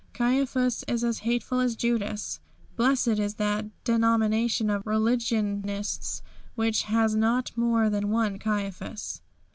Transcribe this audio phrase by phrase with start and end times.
[0.13, 2.39] Caiaphas is as hateful as Judas.
[2.75, 6.23] Blessed is that denomination of religionists
[6.55, 9.21] which has not more than one Caiaphas!